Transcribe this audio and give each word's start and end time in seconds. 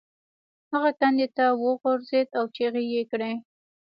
هغه 0.73 0.91
کندې 0.99 1.27
ته 1.37 1.45
وغورځید 1.63 2.27
او 2.37 2.45
چیغې 2.55 2.83
یې 2.93 3.03
کړې. 3.11 3.33